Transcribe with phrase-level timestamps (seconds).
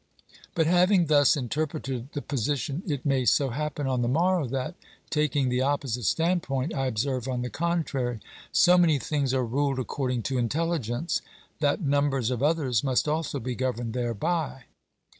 [0.55, 4.73] —But having thus interpreted the posi tion it may so happen on the morrow that,
[5.11, 8.19] taking the opposite standpoint, I observe on the contrary:
[8.51, 11.21] So many things are ruled according to intelligence,
[11.59, 14.63] that numbers of others must also be governed thereby.